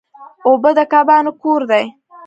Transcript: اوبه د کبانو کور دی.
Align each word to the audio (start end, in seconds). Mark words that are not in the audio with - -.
اوبه 0.47 0.69
د 0.77 0.79
کبانو 0.91 1.31
کور 1.41 1.61
دی. 1.71 1.85